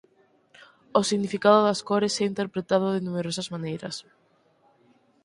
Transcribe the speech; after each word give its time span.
O 0.99 1.01
significado 1.09 1.59
das 1.67 1.83
cores 1.89 2.13
é 2.21 2.23
interpretado 2.31 2.87
de 2.91 3.05
numerosas 3.07 3.47
maneiras. 3.53 3.95